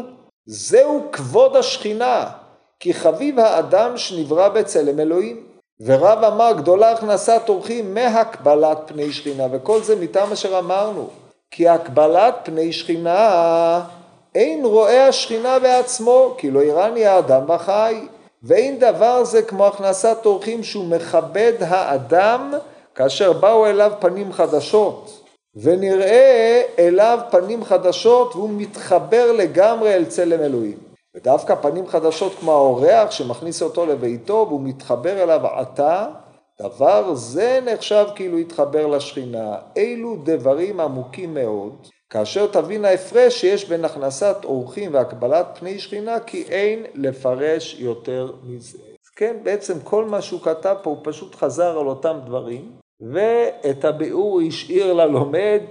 [0.46, 2.26] זהו כבוד השכינה,
[2.80, 5.49] כי חביב האדם שנברא בצלם אלוהים.
[5.86, 11.08] ורב אמר גדולה הכנסת אורחים מהקבלת פני שכינה, וכל זה מטעם אשר אמרנו,
[11.52, 13.82] כי הקבלת פני שכינה
[14.36, 18.08] אין רואה השכינה בעצמו, כי לא יראני האדם וחי.
[18.44, 22.54] ואין דבר זה כמו הכנסת אורחים שהוא מכבד האדם
[22.96, 25.24] כאשר באו אליו פנים חדשות
[25.56, 30.89] ונראה אליו פנים חדשות והוא מתחבר לגמרי אל צלם אלוהים.
[31.16, 36.08] ודווקא פנים חדשות כמו האורח שמכניס אותו לביתו והוא מתחבר אליו עתה,
[36.62, 39.58] דבר זה נחשב כאילו התחבר לשכינה.
[39.76, 46.44] אילו דברים עמוקים מאוד, כאשר תבין ההפרש שיש בין הכנסת אורחים והקבלת פני שכינה, כי
[46.44, 48.78] אין לפרש יותר מזה.
[49.16, 54.42] כן, בעצם כל מה שהוא כתב פה, הוא פשוט חזר על אותם דברים, ואת הביאור
[54.48, 55.62] השאיר ללומד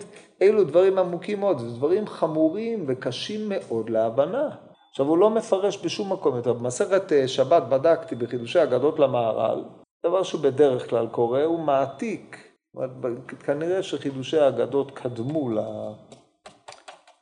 [0.42, 4.67] אלו דברים עמוקים מאוד, זה דברים חמורים וקשים מאוד להבנה.
[4.99, 6.53] עכשיו הוא לא מפרש בשום מקום יותר.
[6.53, 9.65] במסכת אה, שבת בדקתי בחידושי אגדות למהר"ל,
[10.07, 12.53] דבר שהוא בדרך כלל קורה, הוא מעתיק.
[13.45, 15.51] כנראה שחידושי האגדות קדמו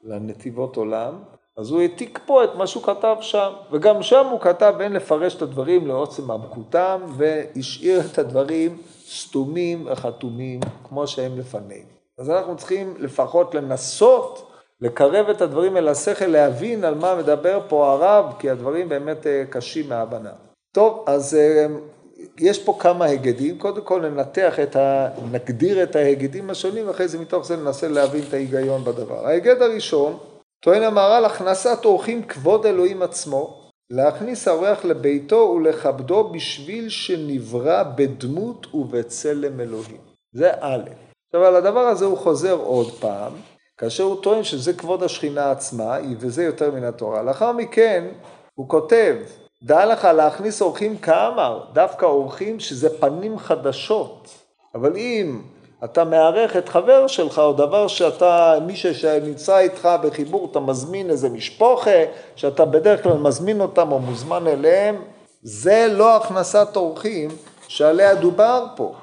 [0.05, 1.15] לנתיבות עולם,
[1.57, 5.35] אז הוא העתיק פה את מה שהוא כתב שם, וגם שם הוא כתב אין לפרש
[5.35, 11.89] את הדברים לעוצם עמקותם, והשאיר את הדברים סתומים וחתומים כמו שהם לפנינו.
[12.19, 17.93] אז אנחנו צריכים לפחות לנסות לקרב את הדברים אל השכל, להבין על מה מדבר פה
[17.93, 20.33] הרב, כי הדברים באמת אה, קשים מהבנה.
[20.75, 21.67] טוב, אז אה,
[22.39, 25.09] יש פה כמה היגדים, קודם כל ננתח את ה...
[25.33, 29.27] נגדיר את ההיגדים השונים, ואחרי זה מתוך זה ננסה להבין את ההיגיון בדבר.
[29.27, 30.19] ההיגד הראשון,
[30.65, 39.61] טוען המהר"ל, הכנסת אורחים כבוד אלוהים עצמו, להכניס האורח לביתו ולכבדו בשביל שנברא בדמות ובצלם
[39.61, 40.01] אלוהים.
[40.33, 40.83] זה א'.
[41.29, 43.33] עכשיו על הדבר הזה הוא חוזר עוד פעם,
[43.79, 47.23] כאשר הוא טוען שזה כבוד השכינה עצמה, וזה יותר מן התורה.
[47.23, 48.05] לאחר מכן
[48.55, 49.17] הוא כותב,
[49.62, 54.29] דע לך להכניס אורחים כאמר, דווקא אורחים שזה פנים חדשות.
[54.75, 55.41] אבל אם
[55.85, 61.29] אתה מארח את חבר שלך, או דבר שאתה, מי שנמצא איתך בחיבור, אתה מזמין איזה
[61.29, 62.01] משפוחה,
[62.37, 65.03] שאתה בדרך כלל מזמין אותם או מוזמן אליהם,
[65.43, 67.31] זה לא הכנסת אורחים
[67.69, 68.95] שעליה דובר פה.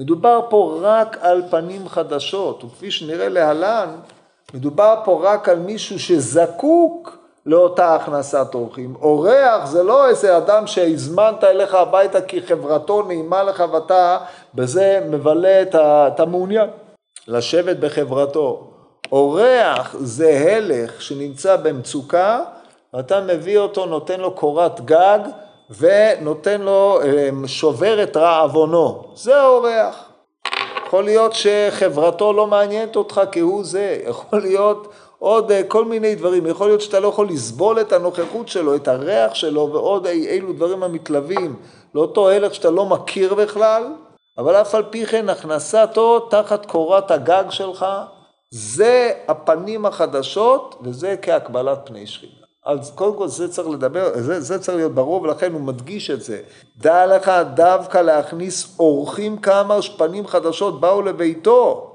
[0.00, 3.96] מדובר פה רק על פנים חדשות, וכפי שנראה להלן,
[4.54, 8.94] מדובר פה רק על מישהו שזקוק לאותה הכנסת אורחים.
[9.02, 14.18] אורח זה לא איזה אדם שהזמנת אליך הביתה כי חברתו נעימה לך ואתה
[14.54, 16.08] בזה מבלה את ה...
[16.08, 16.68] אתה מעוניין
[17.28, 18.70] לשבת בחברתו.
[19.12, 22.40] אורח זה הלך שנמצא במצוקה
[22.94, 25.18] ואתה מביא אותו, נותן לו קורת גג
[25.78, 29.02] ונותן לו, אה, שובר את רעבונו.
[29.14, 30.09] זה האורח.
[30.90, 36.46] יכול להיות שחברתו לא מעניינת אותך כהוא זה, יכול להיות עוד אה, כל מיני דברים,
[36.46, 40.82] יכול להיות שאתה לא יכול לסבול את הנוכחות שלו, את הריח שלו ועוד אילו דברים
[40.82, 41.56] המתלווים
[41.94, 43.82] לאותו הלך שאתה לא מכיר בכלל,
[44.38, 47.86] אבל אף על פי כן הכנסתו תחת קורת הגג שלך,
[48.50, 52.39] זה הפנים החדשות וזה כהקבלת פני שכינה.
[52.70, 56.22] אז קודם כל זה צריך לדבר, זה, זה צריך להיות ברור ולכן הוא מדגיש את
[56.22, 56.40] זה.
[56.76, 61.86] דע לך דווקא להכניס אורחים כמה שפנים חדשות באו לביתו.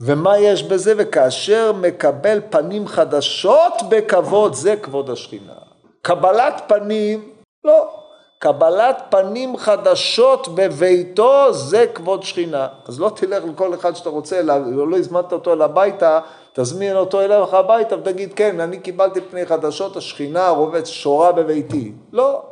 [0.00, 0.94] ומה יש בזה?
[0.96, 5.54] וכאשר מקבל פנים חדשות בכבוד, זה כבוד השכינה.
[6.02, 7.32] קבלת פנים,
[7.64, 8.01] לא.
[8.42, 12.68] קבלת פנים חדשות בביתו, זה כבוד שכינה.
[12.88, 16.20] אז לא תלך לכל אחד שאתה רוצה, לא, הזמנת אותו אל הביתה,
[16.52, 21.92] תזמין אותו אליך הביתה ותגיד, כן, אני קיבלתי פני חדשות, השכינה רובץ שורה בביתי.
[22.12, 22.42] לא.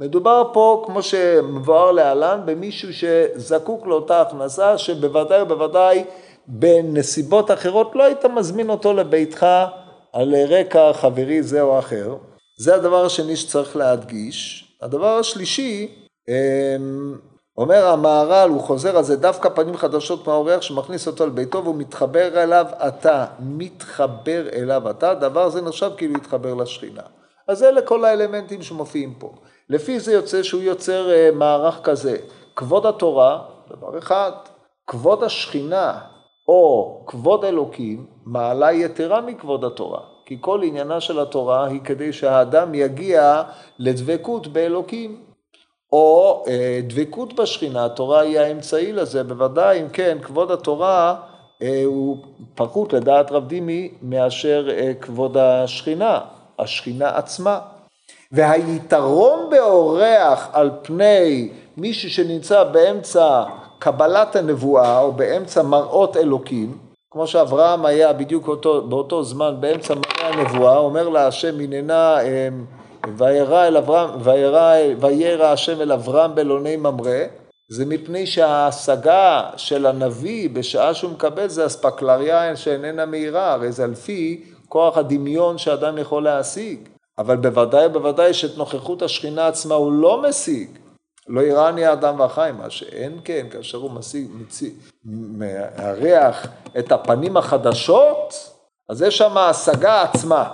[0.00, 6.04] מדובר פה, כמו שמבואר להלן, במישהו שזקוק לאותה הכנסה, שבוודאי ובוודאי
[6.46, 9.46] בנסיבות אחרות לא היית מזמין אותו לביתך
[10.12, 12.14] על רקע חברי זה או אחר.
[12.56, 14.67] זה הדבר השני שצריך להדגיש.
[14.82, 15.88] הדבר השלישי,
[16.28, 17.14] אמ,
[17.58, 22.42] אומר המהר"ל, הוא חוזר על זה, דווקא פנים חדשות מהאורח שמכניס אותו לביתו והוא מתחבר
[22.42, 27.02] אליו אתה, מתחבר אליו אתה, דבר זה נחשב כאילו התחבר לשכינה.
[27.48, 29.32] אז אלה כל האלמנטים שמופיעים פה.
[29.68, 32.16] לפי זה יוצא שהוא יוצר אה, מערך כזה,
[32.56, 34.32] כבוד התורה, דבר אחד,
[34.86, 35.98] כבוד השכינה,
[36.48, 40.00] או כבוד אלוקים, מעלה יתרה מכבוד התורה.
[40.28, 43.42] כי כל עניינה של התורה היא כדי שהאדם יגיע
[43.78, 45.16] לדבקות באלוקים.
[45.92, 51.16] או אה, דבקות בשכינה, התורה היא האמצעי לזה, בוודאי אם כן כבוד התורה
[51.62, 52.16] אה, הוא
[52.54, 56.20] פחות לדעת רב דימי מאשר אה, כבוד השכינה,
[56.58, 57.60] השכינה עצמה.
[58.32, 63.44] והיתרון באורח על פני מישהו שנמצא באמצע
[63.78, 66.87] קבלת הנבואה או באמצע מראות אלוקים,
[67.18, 72.16] כמו שאברהם היה בדיוק אותו, באותו זמן באמצע מראה הנבואה, אומר לה השם הננה
[73.16, 74.10] וירא אל אברהם,
[75.00, 77.24] וירא השם אל אברהם בלוני ממרא,
[77.68, 83.94] זה מפני שההשגה של הנביא בשעה שהוא מקבל זה אספקלריה שאיננה מהירה, הרי זה על
[83.94, 86.78] פי כוח הדמיון שאדם יכול להשיג.
[87.18, 90.68] אבל בוודאי בוודאי שאת נוכחות השכינה עצמה הוא לא משיג.
[91.28, 94.72] לא יראני האדם והחיים, מה שאין כן, כאשר הוא משיג, מציג,
[95.04, 96.46] מארח
[96.78, 98.34] את הפנים החדשות,
[98.88, 100.50] אז יש שם השגה עצמה.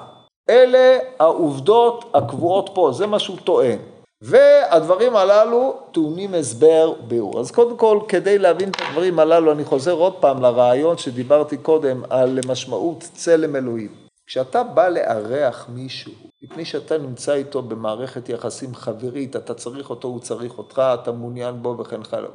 [0.50, 3.78] אלה העובדות הקבועות פה, זה מה שהוא טוען.
[4.22, 7.40] והדברים הללו טעונים הסבר ביאור.
[7.40, 12.02] אז קודם כל, כדי להבין את הדברים הללו, אני חוזר עוד פעם לרעיון שדיברתי קודם
[12.10, 13.94] על משמעות צלם אלוהים.
[14.26, 16.12] כשאתה בא לארח מישהו,
[16.44, 21.62] מפני שאתה נמצא איתו במערכת יחסים חברית, אתה צריך אותו, הוא צריך אותך, אתה מעוניין
[21.62, 22.30] בו וכן הלאה.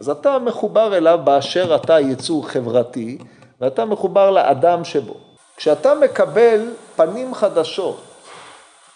[0.00, 3.18] אז אתה מחובר אליו באשר אתה יצור חברתי,
[3.60, 5.14] ואתה מחובר לאדם שבו.
[5.56, 8.00] כשאתה מקבל פנים חדשות,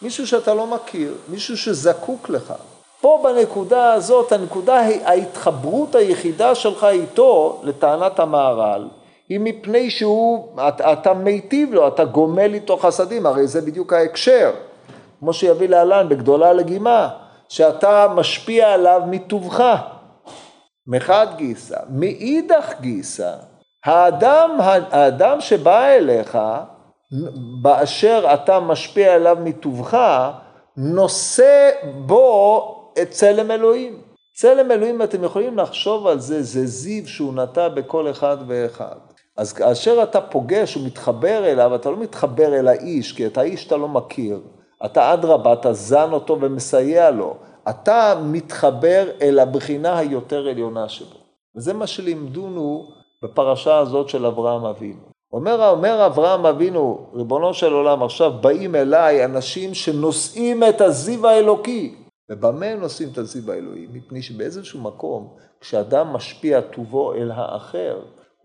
[0.02, 2.54] מישהו שאתה לא מכיר, מישהו שזקוק לך,
[3.00, 8.88] פה בנקודה הזאת, הנקודה, ההתחברות היחידה שלך איתו, לטענת המהר"ל,
[9.28, 14.50] היא מפני שהוא, אתה, אתה מיטיב לו, אתה גומל איתו חסדים, הרי זה בדיוק ההקשר,
[15.20, 17.08] כמו שיביא להלן בגדולה לגימה,
[17.48, 19.64] שאתה משפיע עליו מטובך,
[20.86, 23.34] מחד גיסא, מאידך גיסא,
[23.84, 24.50] האדם,
[24.90, 26.38] האדם שבא אליך,
[27.62, 29.98] באשר אתה משפיע עליו מטובך,
[30.76, 31.70] נושא
[32.06, 34.02] בו את צלם אלוהים.
[34.36, 39.07] צלם אלוהים, אתם יכולים לחשוב על זה, זה זיו שהוא נטע בכל אחד ואחד.
[39.38, 43.76] אז כאשר אתה פוגש ומתחבר אליו, אתה לא מתחבר אל האיש, כי את האיש אתה
[43.76, 44.40] לא מכיר.
[44.84, 47.36] אתה אדרבה, אתה זן אותו ומסייע לו.
[47.68, 51.16] אתה מתחבר אל הבחינה היותר עליונה שבו.
[51.56, 52.88] וזה מה שלימדונו
[53.24, 55.00] בפרשה הזאת של אברהם אבינו.
[55.32, 61.94] אומר, אומר אברהם אבינו, ריבונו של עולם, עכשיו באים אליי אנשים שנושאים את הזיו האלוקי.
[62.30, 63.86] ובמה הם נושאים את הזיו האלוהי?
[63.92, 67.98] מפני שבאיזשהו מקום, כשאדם משפיע טובו אל האחר,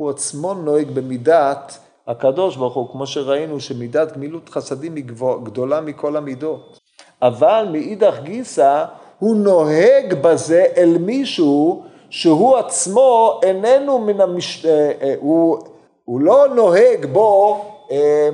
[0.03, 5.03] הוא עצמו נוהג במידת הקדוש ברוך הוא, כמו שראינו שמידת גמילות חסדים היא
[5.43, 6.79] גדולה מכל המידות.
[7.21, 8.85] אבל מאידך גיסא,
[9.19, 14.65] הוא נוהג בזה אל מישהו שהוא עצמו איננו מן המש...
[14.65, 15.59] אה, אה, הוא,
[16.05, 17.61] הוא לא נוהג בו
[17.91, 18.29] אה,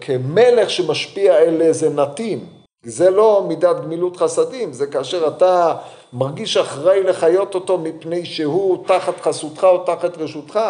[0.00, 2.40] כמלך שמשפיע אל איזה נתין.
[2.84, 5.74] זה לא מידת גמילות חסדים, זה כאשר אתה
[6.12, 10.60] מרגיש אחראי לחיות אותו מפני שהוא תחת חסותך או תחת רשותך.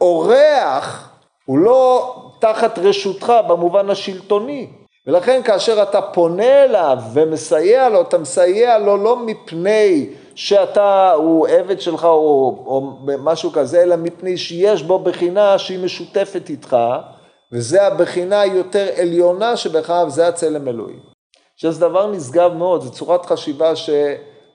[0.00, 1.10] אורח
[1.44, 4.68] הוא לא תחת רשותך במובן השלטוני.
[5.06, 11.80] ולכן כאשר אתה פונה אליו ומסייע לו, אתה מסייע לו לא מפני שאתה, הוא עבד
[11.80, 16.76] שלך או, או משהו כזה, אלא מפני שיש בו בחינה שהיא משותפת איתך,
[17.52, 21.00] וזה הבחינה היותר עליונה שבך, וזה הצלם אלוהים.
[21.56, 23.76] שזה דבר נשגב מאוד, זו צורת חשיבה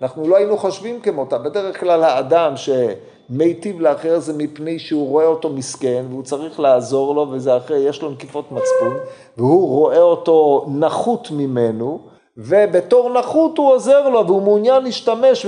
[0.03, 1.37] שאנחנו לא היינו חושבים כמותה.
[1.37, 7.27] בדרך כלל האדם שמיטיב לאחר זה מפני שהוא רואה אותו מסכן והוא צריך לעזור לו
[7.31, 8.97] וזה אחר, יש לו נקיפות מצפון,
[9.37, 11.99] והוא רואה אותו נחות ממנו,
[12.37, 15.45] ובתור נחות הוא עוזר לו והוא מעוניין להשתמש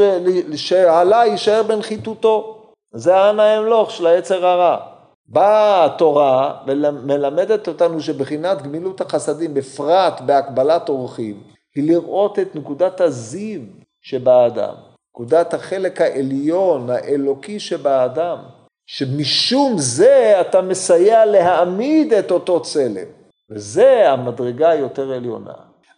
[0.50, 2.58] ושעלה יישאר בנחיתותו.
[2.94, 4.78] זה האנה האמלוך של היצר הרע.
[5.28, 11.40] באה התורה ומלמדת אותנו שבחינת גמילות החסדים, בפרט בהקבלת אורחים,
[11.76, 13.62] היא לראות את נקודת הזיו
[14.06, 14.74] שבאדם,
[15.12, 18.38] נקודת החלק העליון, האלוקי שבאדם,
[18.86, 23.08] שמשום זה אתה מסייע להעמיד את אותו צלם,
[23.50, 25.54] וזה המדרגה היותר עליונה.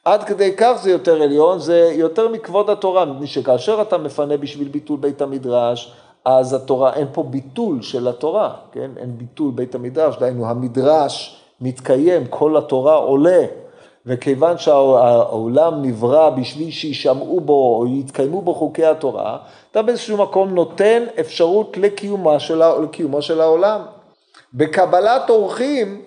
[0.06, 4.67] עד כדי כך זה יותר עליון, זה יותר מכבוד התורה, מפני שכאשר אתה מפנה בשביל
[4.67, 5.93] ביטול בית המדרש,
[6.26, 8.91] אז התורה, אין פה ביטול של התורה, כן?
[8.98, 13.46] אין ביטול בית המדרש, דהיינו המדרש מתקיים, כל התורה עולה,
[14.08, 19.38] וכיוון שהעולם נברא בשביל שישמעו בו או יתקיימו בו חוקי התורה,
[19.72, 23.82] אתה באיזשהו מקום נותן אפשרות לקיומו של, לקיומו של העולם.
[24.54, 26.02] בקבלת אורחים,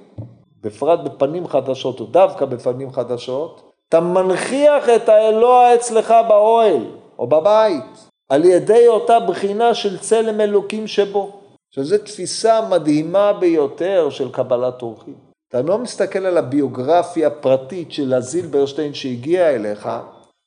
[0.62, 6.84] בפרט בפנים חדשות או דווקא בפנים חדשות, אתה מנכיח את האלוה אצלך באוהל
[7.18, 8.08] או בבית.
[8.28, 11.32] על ידי אותה בחינה של צלם אלוקים שבו,
[11.70, 15.29] שזו תפיסה מדהימה ביותר של קבלת אורחים.
[15.50, 19.88] אתה לא מסתכל על הביוגרפיה הפרטית של הזילברשטיין שהגיע אליך,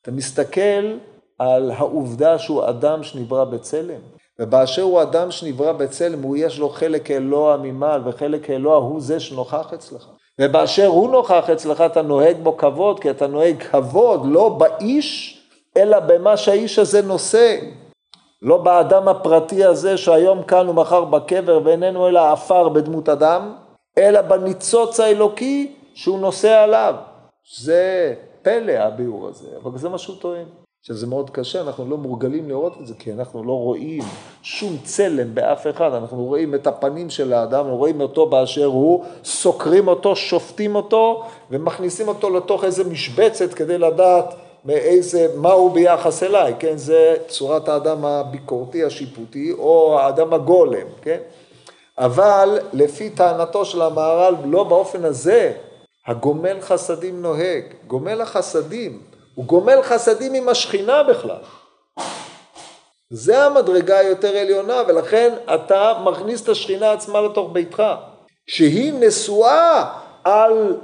[0.01, 0.97] אתה מסתכל
[1.39, 3.99] על העובדה שהוא אדם שנברא בצלם.
[4.39, 9.19] ובאשר הוא אדם שנברא בצלם, הוא יש לו חלק אלוה ממעל, וחלק אלוה הוא זה
[9.19, 10.07] שנוכח אצלך.
[10.41, 15.39] ובאשר הוא נוכח אצלך, אתה נוהג בו כבוד, כי אתה נוהג כבוד לא באיש,
[15.77, 17.57] אלא במה שהאיש הזה נושא.
[18.41, 23.55] לא באדם הפרטי הזה שהיום כאן ומחר בקבר ואיננו אלא עפר בדמות אדם,
[23.97, 26.95] אלא בניצוץ האלוקי שהוא נושא עליו.
[27.59, 30.45] זה פלא הביאור הזה, אבל זה מה שהוא טוען.
[30.87, 34.03] שזה מאוד קשה, אנחנו לא מורגלים לראות את זה, כי אנחנו לא רואים
[34.41, 39.05] שום צלם באף אחד, אנחנו רואים את הפנים של האדם, אנחנו רואים אותו באשר הוא,
[39.23, 46.23] סוקרים אותו, שופטים אותו, ומכניסים אותו לתוך איזה משבצת כדי לדעת מאיזה, מה הוא ביחס
[46.23, 46.77] אליי, כן?
[46.77, 51.17] זה צורת האדם הביקורתי השיפוטי או האדם הגולם, כן?
[51.97, 55.53] אבל לפי טענתו של המהר"ל, לא באופן הזה
[56.07, 57.63] הגומל חסדים נוהג.
[57.87, 59.01] גומל החסדים,
[59.35, 61.41] הוא גומל חסדים עם השכינה בכלל.
[63.09, 67.83] זה המדרגה היותר עליונה, ולכן אתה מכניס את השכינה עצמה לתוך ביתך,
[68.47, 69.93] שהיא נשואה
[70.23, 70.77] על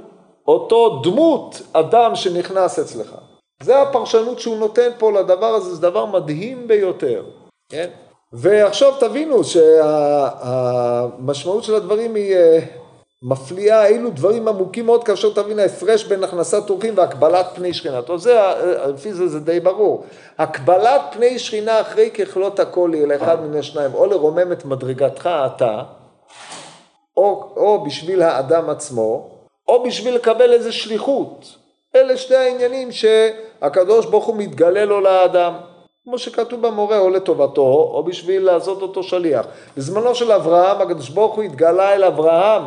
[0.48, 3.14] אותו דמות אדם שנכנס אצלך.
[3.62, 7.24] זה הפרשנות שהוא נותן פה לדבר הזה, זה דבר מדהים ביותר,
[7.68, 7.90] כן?
[8.32, 10.84] ועכשיו תבינו שהמשמעות
[11.64, 12.58] של הדברים היא אה,
[13.22, 18.02] מפליאה אילו דברים עמוקים מאוד כאשר תבין ההפרש בין הכנסת אורחים והקבלת פני שכינה.
[18.02, 18.40] טוב, זה,
[18.94, 20.04] לפי זה זה די ברור.
[20.38, 25.82] הקבלת פני שכינה אחרי ככלות הכל היא לאחד מן השניים, או לרומם את מדרגתך אתה,
[27.16, 29.28] או, או בשביל האדם עצמו,
[29.68, 31.56] או בשביל לקבל איזה שליחות.
[31.96, 35.54] אלה שני העניינים שהקדוש ברוך הוא מתגלה לו לאדם.
[36.10, 39.46] כמו שכתוב במורה, או לטובתו, או בשביל לעשות אותו שליח.
[39.76, 42.62] בזמנו של אברהם, הקדוש ברוך הוא התגלה אל אברהם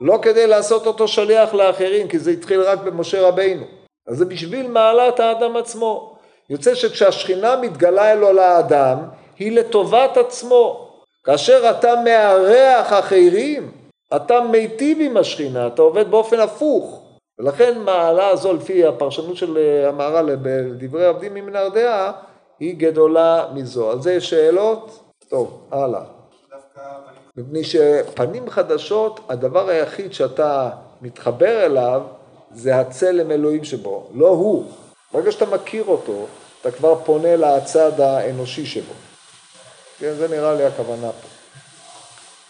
[0.00, 3.64] לא כדי לעשות אותו שליח לאחרים, כי זה התחיל רק במשה רבינו.
[4.08, 6.16] אז זה בשביל מעלת האדם עצמו.
[6.50, 8.98] יוצא שכשהשכינה מתגלה אלו לאדם,
[9.38, 10.88] היא לטובת עצמו.
[11.24, 13.70] כאשר אתה מארח אחרים,
[14.16, 17.02] אתה מיטיב עם השכינה, אתה עובד באופן הפוך.
[17.38, 22.12] ולכן מעלה הזו, לפי הפרשנות של אה, המהר"ל בדברי עבדים ממנהר דעה,
[22.60, 23.90] היא גדולה מזו.
[23.90, 25.02] על זה יש שאלות?
[25.28, 26.02] טוב, הלאה.
[27.36, 30.70] מפני שפנים חדשות, הדבר היחיד שאתה
[31.02, 32.02] מתחבר אליו
[32.54, 34.64] זה הצלם אלוהים שבו, לא הוא.
[35.12, 36.26] ברגע שאתה מכיר אותו,
[36.60, 38.92] אתה כבר פונה לצד האנושי שבו.
[39.98, 41.28] כן, זה נראה לי הכוונה פה.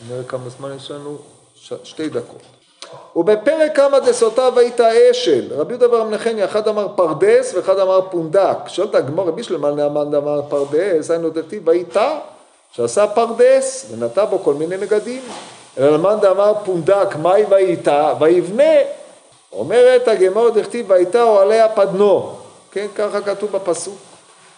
[0.09, 1.19] נראה כמה זמן יש לנו?
[1.55, 1.73] ש...
[1.85, 2.43] שתי דקות.
[3.17, 8.57] ובפרק קמא דסוטה ויטע אשל, רבי יהודה ורבי נחמיה, אחד אמר פרדס ואחד אמר פונדק.
[8.67, 12.19] שואלת הגמרא בשלמא למאן דאמר פרדס, היינו דכתיב ויטע
[12.73, 15.23] שעשה פרדס ונטע בו כל מיני מגדים.
[15.79, 18.73] אלא למאן דאמר פונדק, מאי ויטע, ויבנה.
[19.53, 22.33] אומרת הגמור דכתיב והייתה אוהלי הפדנו.
[22.73, 23.99] כן, ככה כתוב בפסוק.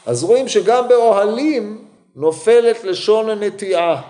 [0.07, 1.85] אז רואים שגם באוהלים
[2.17, 4.01] נופלת לשון הנטיעה.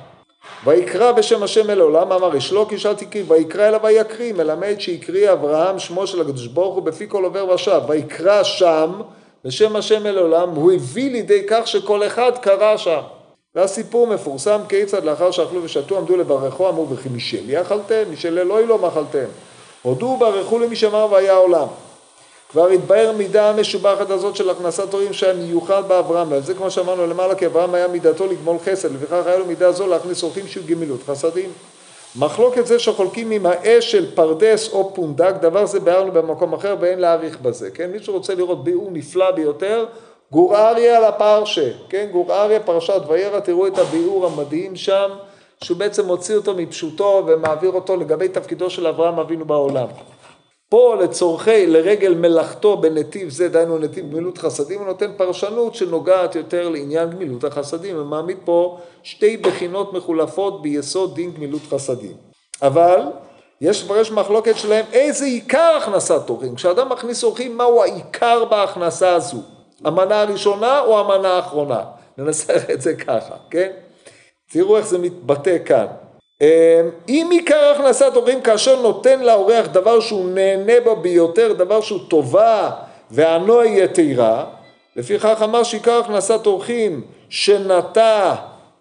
[0.65, 5.33] ויקרא בשם השם אל עולם, אמר אשלו כי שאל תקריא, ויקרא אליו ויקריא, מלמד שהקריא
[5.33, 8.93] אברהם שמו של הקדוש ברוך הוא בפי כל עובר ושב, ויקרא שם
[9.45, 13.01] בשם השם אל עולם, הוא הביא לידי כך שכל אחד קרא שם.
[13.55, 18.03] והסיפור מפורסם כיצד לאחר שאכלו ושתו עמדו לברכו אמרו וכי משלי אכלתם?
[18.13, 19.25] משל אלוהי לא מאכלתם.
[19.83, 21.67] הודו וברכו למי שאמר והיה עולם.
[22.53, 27.07] כבר התבהר מידה המשובחת הזאת של הכנסת הורים שהיה מיוחד באברהם, ועל זה כמו שאמרנו
[27.07, 30.67] למעלה כי אברהם היה מידתו לגמול חסד, לפיכך היה לו מידה זו להכניס אורחים של
[30.67, 31.51] גמילות חסדים.
[32.17, 36.99] מחלוקת זה שחולקים עם האש של פרדס או פונדק, דבר זה ביארנו במקום אחר ואין
[36.99, 37.91] להאריך בזה, כן?
[37.91, 39.87] מי שרוצה לראות ביאור נפלא ביותר,
[40.33, 45.11] גור אריה על הפרשה, כן, גור אריה פרשת וירא, תראו את הביאור המדהים שם,
[45.65, 49.87] שהוא בעצם מוציא אותו מפשוטו ומעביר אותו לגבי תפקידו של אברהם אבינו בעולם.
[50.73, 56.69] פה לצורכי, לרגל מלאכתו בנתיב זה, דהיינו נתיב גמילות חסדים, הוא נותן פרשנות שנוגעת יותר
[56.69, 62.13] לעניין גמילות החסדים, ומעמיד פה שתי בחינות מחולפות ביסוד דין גמילות חסדים.
[62.63, 63.01] אבל
[63.61, 66.55] יש כבר יש מחלוקת שלהם איזה עיקר הכנסת אורחים.
[66.55, 69.39] כשאדם מכניס אורחים, מהו העיקר בהכנסה הזו?
[69.85, 71.85] המנה הראשונה או המנה האחרונה?
[72.19, 73.71] ננסח את זה ככה, כן?
[74.53, 75.87] תראו איך זה מתבטא כאן.
[76.43, 76.49] אמ,
[77.09, 82.71] אם עיקר הכנסת אורחים כאשר נותן לאורח דבר שהוא נהנה בו ביותר, דבר שהוא טובה
[83.11, 84.45] והנוע יתירה,
[84.97, 88.35] לפיכך אמר שעיקר הכנסת אורחים שנטע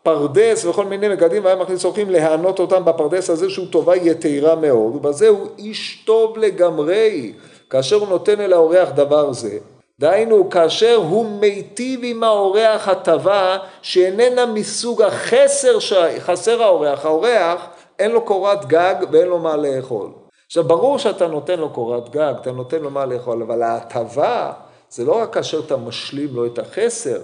[0.03, 4.95] פרדס וכל מיני מגדים והיה מכניס אורחים להענות אותם בפרדס הזה שהוא טובה יתירה מאוד,
[4.95, 7.34] ובזה הוא איש טוב לגמרי
[7.70, 9.57] כאשר הוא נותן אל האורח דבר זה.
[10.02, 17.68] דהיינו, כאשר הוא מיטיב עם האורח הטבה שאיננה מסוג החסר שחסר האורח, האורח
[17.99, 20.10] אין לו קורת גג ואין לו מה לאכול.
[20.45, 24.52] עכשיו ברור שאתה נותן לו קורת גג, אתה נותן לו מה לאכול, אבל ההטבה
[24.89, 27.22] זה לא רק כאשר אתה משלים לו את החסר,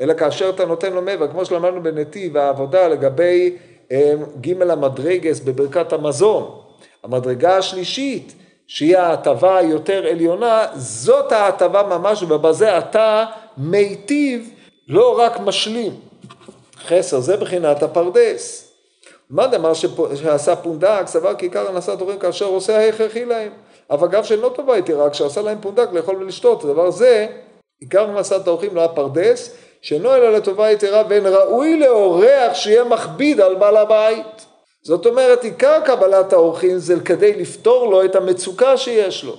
[0.00, 3.56] אלא כאשר אתה נותן לו מעבר, כמו שלמדנו בנתיב העבודה לגבי
[3.92, 6.60] אה, ג' המדרגס בברכת המזון.
[7.04, 8.34] המדרגה השלישית
[8.68, 13.24] שהיא ההטבה היותר עליונה, זאת ההטבה ממש, ובזה אתה
[13.58, 14.50] מיטיב,
[14.88, 15.92] לא רק משלים.
[16.86, 18.72] חסר, זה בחינת הפרדס.
[19.30, 19.72] מה דמר
[20.14, 23.52] שעשה פונדק, סבר כי עיקר הנשא דורים כאשר עושה ההכרחי להם.
[23.90, 27.26] אבל אגב שאינו טובה איתי, רק כשעשה להם פונדק לאכול ולשתות, הדבר זה,
[27.80, 33.54] עיקר הנשאת האורחים לא הפרדס, שאינו אלא לטובה יתרה ואין ראוי לאורח שיהיה מכביד על
[33.54, 34.37] בעל הבית.
[34.82, 39.36] זאת אומרת, עיקר קבלת האורחים זה כדי לפתור לו את המצוקה שיש לו.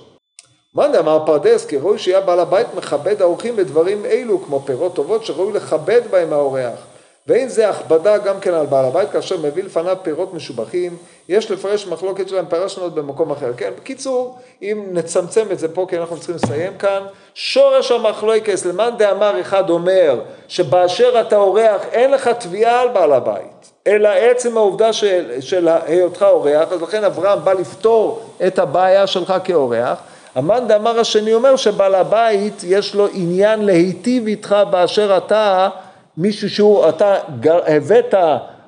[0.74, 5.24] מאן דאמר פרדס, כי ראוי שיהיה בעל הבית מכבד האורחים בדברים אלו, כמו פירות טובות
[5.24, 6.89] שראוי לכבד בהם האורח.
[7.30, 10.96] ואין זה הכבדה גם כן על בעל הבית, כאשר מביא לפניו פירות משובחים,
[11.28, 13.52] יש לפרש מחלוקת שלהם, פרשנו עוד במקום אחר.
[13.56, 17.02] כן, בקיצור, אם נצמצם את זה פה, כי אנחנו צריכים לסיים כאן,
[17.34, 23.70] שורש המחלוקס, למאן דאמר אחד אומר, שבאשר אתה אורח, אין לך תביעה על בעל הבית.
[23.86, 29.34] אלא עצם העובדה של, של היותך אורח, אז לכן אברהם בא לפתור את הבעיה שלך
[29.44, 29.98] כאורח.
[30.34, 35.68] המאן דאמר השני אומר שבעל הבית יש לו עניין להיטיב איתך באשר אתה
[36.16, 38.14] מישהו שהוא, אתה הבאת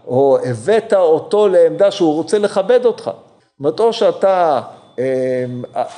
[0.06, 3.04] או הבאת אותו לעמדה שהוא רוצה לכבד אותך.
[3.04, 4.60] זאת אומרת, או שאתה,
[4.98, 5.02] אמ,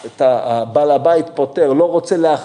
[0.06, 2.36] אתה, בעל הבית פותר, לא רוצה, לה,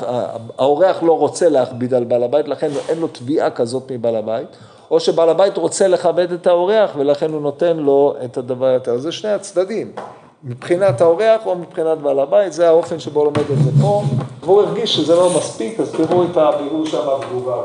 [0.57, 4.47] האורח לא רוצה להכביד על בעל הבית, לכן אין לו תביעה כזאת מבעל הבית,
[4.91, 8.97] או שבעל הבית רוצה לכבד את האורח ולכן הוא נותן לו את הדבר יותר.
[8.97, 9.91] זה שני הצדדים,
[10.43, 14.03] מבחינת האורח או מבחינת בעל הבית, זה האופן שבו לומד את זה פה,
[14.41, 17.61] והוא הרגיש שזה לא מספיק, אז תראו את הביאור שם בתגובה.